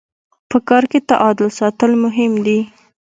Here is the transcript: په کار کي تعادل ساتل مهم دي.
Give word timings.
په 0.49 0.57
کار 0.69 0.83
کي 0.91 0.99
تعادل 1.09 1.47
ساتل 1.59 1.91
مهم 2.03 2.33
دي. 2.45 2.59